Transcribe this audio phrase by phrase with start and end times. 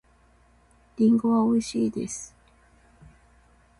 [0.95, 2.33] リンゴはおいしいです。